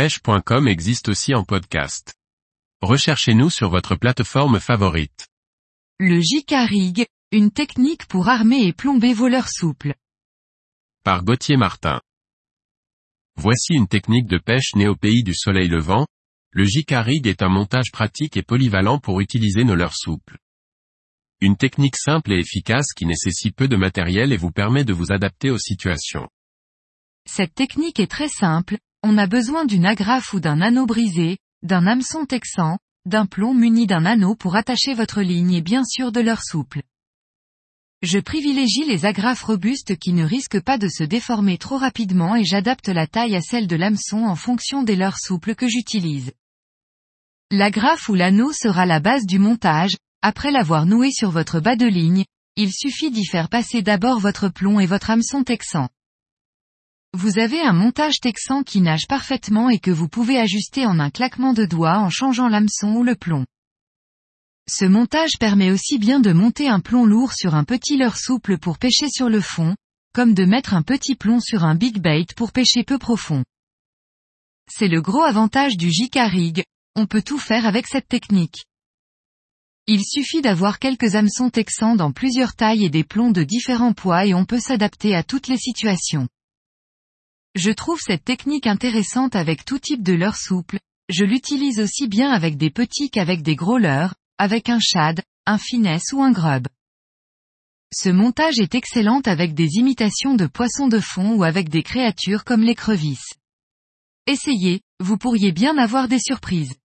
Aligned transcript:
pêche.com 0.00 0.66
existe 0.66 1.10
aussi 1.10 1.34
en 1.34 1.44
podcast. 1.44 2.14
Recherchez-nous 2.80 3.50
sur 3.50 3.68
votre 3.68 3.96
plateforme 3.96 4.58
favorite. 4.58 5.28
Le 5.98 6.20
Rig, 6.66 7.06
une 7.32 7.50
technique 7.50 8.06
pour 8.06 8.30
armer 8.30 8.62
et 8.62 8.72
plomber 8.72 9.12
vos 9.12 9.28
leurres 9.28 9.50
souples. 9.50 9.94
Par 11.04 11.22
Gauthier 11.22 11.58
Martin. 11.58 12.00
Voici 13.36 13.74
une 13.74 13.88
technique 13.88 14.26
de 14.26 14.38
pêche 14.38 14.74
née 14.74 14.88
au 14.88 14.96
pays 14.96 15.22
du 15.22 15.34
soleil 15.34 15.68
levant. 15.68 16.06
Le 16.52 16.64
Rig 16.64 17.26
est 17.26 17.42
un 17.42 17.50
montage 17.50 17.92
pratique 17.92 18.38
et 18.38 18.42
polyvalent 18.42 19.00
pour 19.00 19.20
utiliser 19.20 19.64
nos 19.64 19.74
leurres 19.74 19.98
souples. 19.98 20.38
Une 21.42 21.58
technique 21.58 21.98
simple 21.98 22.32
et 22.32 22.38
efficace 22.38 22.94
qui 22.96 23.04
nécessite 23.04 23.54
peu 23.54 23.68
de 23.68 23.76
matériel 23.76 24.32
et 24.32 24.38
vous 24.38 24.50
permet 24.50 24.84
de 24.84 24.94
vous 24.94 25.12
adapter 25.12 25.50
aux 25.50 25.58
situations. 25.58 26.26
Cette 27.26 27.54
technique 27.54 28.00
est 28.00 28.10
très 28.10 28.28
simple, 28.28 28.78
on 29.02 29.16
a 29.18 29.26
besoin 29.26 29.64
d'une 29.64 29.86
agrafe 29.86 30.34
ou 30.34 30.40
d'un 30.40 30.60
anneau 30.60 30.86
brisé, 30.86 31.38
d'un 31.62 31.86
hameçon 31.86 32.26
texan, 32.26 32.78
d'un 33.06 33.26
plomb 33.26 33.54
muni 33.54 33.86
d'un 33.86 34.04
anneau 34.04 34.34
pour 34.34 34.56
attacher 34.56 34.94
votre 34.94 35.22
ligne 35.22 35.54
et 35.54 35.62
bien 35.62 35.84
sûr 35.84 36.12
de 36.12 36.20
leur 36.20 36.42
souple. 36.42 36.82
Je 38.02 38.18
privilégie 38.18 38.84
les 38.84 39.04
agrafes 39.04 39.42
robustes 39.42 39.96
qui 39.96 40.12
ne 40.12 40.24
risquent 40.24 40.62
pas 40.62 40.78
de 40.78 40.88
se 40.88 41.04
déformer 41.04 41.58
trop 41.58 41.76
rapidement 41.76 42.34
et 42.34 42.44
j'adapte 42.44 42.88
la 42.88 43.06
taille 43.06 43.36
à 43.36 43.42
celle 43.42 43.66
de 43.66 43.76
l'hameçon 43.76 44.24
en 44.24 44.36
fonction 44.36 44.82
des 44.82 44.96
leurres 44.96 45.18
souples 45.18 45.54
que 45.54 45.68
j'utilise. 45.68 46.32
L'agrafe 47.50 48.08
ou 48.08 48.14
l'anneau 48.14 48.52
sera 48.52 48.86
la 48.86 49.00
base 49.00 49.26
du 49.26 49.38
montage, 49.38 49.96
après 50.22 50.50
l'avoir 50.50 50.86
noué 50.86 51.10
sur 51.10 51.30
votre 51.30 51.60
bas 51.60 51.76
de 51.76 51.86
ligne, 51.86 52.24
il 52.56 52.72
suffit 52.72 53.10
d'y 53.10 53.26
faire 53.26 53.48
passer 53.48 53.82
d'abord 53.82 54.18
votre 54.18 54.48
plomb 54.48 54.80
et 54.80 54.86
votre 54.86 55.10
hameçon 55.10 55.42
texan. 55.42 55.88
Vous 57.12 57.40
avez 57.40 57.60
un 57.60 57.72
montage 57.72 58.20
texan 58.20 58.62
qui 58.62 58.80
nage 58.80 59.08
parfaitement 59.08 59.68
et 59.68 59.80
que 59.80 59.90
vous 59.90 60.08
pouvez 60.08 60.38
ajuster 60.38 60.86
en 60.86 61.00
un 61.00 61.10
claquement 61.10 61.52
de 61.52 61.64
doigts 61.64 61.98
en 61.98 62.08
changeant 62.08 62.48
l'hameçon 62.48 62.94
ou 62.94 63.02
le 63.02 63.16
plomb. 63.16 63.46
Ce 64.68 64.84
montage 64.84 65.36
permet 65.40 65.72
aussi 65.72 65.98
bien 65.98 66.20
de 66.20 66.32
monter 66.32 66.68
un 66.68 66.78
plomb 66.78 67.04
lourd 67.04 67.32
sur 67.32 67.56
un 67.56 67.64
petit 67.64 67.96
leurre 67.96 68.16
souple 68.16 68.58
pour 68.58 68.78
pêcher 68.78 69.08
sur 69.08 69.28
le 69.28 69.40
fond, 69.40 69.74
comme 70.14 70.34
de 70.34 70.44
mettre 70.44 70.72
un 70.72 70.82
petit 70.82 71.16
plomb 71.16 71.40
sur 71.40 71.64
un 71.64 71.74
big 71.74 72.00
bait 72.00 72.26
pour 72.36 72.52
pêcher 72.52 72.84
peu 72.84 72.96
profond. 72.96 73.44
C'est 74.70 74.88
le 74.88 75.02
gros 75.02 75.22
avantage 75.22 75.76
du 75.76 75.90
JK 75.90 76.14
Rig, 76.14 76.62
on 76.94 77.06
peut 77.06 77.22
tout 77.22 77.38
faire 77.38 77.66
avec 77.66 77.88
cette 77.88 78.06
technique. 78.06 78.66
Il 79.88 80.04
suffit 80.04 80.42
d'avoir 80.42 80.78
quelques 80.78 81.16
hameçons 81.16 81.50
texans 81.50 81.96
dans 81.96 82.12
plusieurs 82.12 82.54
tailles 82.54 82.84
et 82.84 82.90
des 82.90 83.02
plombs 83.02 83.32
de 83.32 83.42
différents 83.42 83.94
poids 83.94 84.26
et 84.26 84.34
on 84.34 84.44
peut 84.44 84.60
s'adapter 84.60 85.16
à 85.16 85.24
toutes 85.24 85.48
les 85.48 85.58
situations. 85.58 86.28
Je 87.56 87.72
trouve 87.72 87.98
cette 88.00 88.24
technique 88.24 88.66
intéressante 88.66 89.34
avec 89.34 89.64
tout 89.64 89.78
type 89.78 90.02
de 90.02 90.12
leurre 90.12 90.36
souple, 90.36 90.78
je 91.08 91.24
l'utilise 91.24 91.80
aussi 91.80 92.06
bien 92.06 92.30
avec 92.30 92.56
des 92.56 92.70
petits 92.70 93.10
qu'avec 93.10 93.42
des 93.42 93.56
gros 93.56 93.78
leurres, 93.78 94.14
avec 94.38 94.68
un 94.68 94.78
shad, 94.78 95.20
un 95.46 95.58
finesse 95.58 96.12
ou 96.12 96.22
un 96.22 96.30
grub. 96.30 96.68
Ce 97.92 98.08
montage 98.08 98.60
est 98.60 98.76
excellent 98.76 99.20
avec 99.24 99.54
des 99.54 99.74
imitations 99.74 100.34
de 100.34 100.46
poissons 100.46 100.86
de 100.86 101.00
fond 101.00 101.34
ou 101.34 101.42
avec 101.42 101.68
des 101.68 101.82
créatures 101.82 102.44
comme 102.44 102.62
les 102.62 102.76
crevisses. 102.76 103.34
Essayez, 104.28 104.80
vous 105.00 105.18
pourriez 105.18 105.50
bien 105.50 105.76
avoir 105.76 106.06
des 106.06 106.20
surprises. 106.20 106.76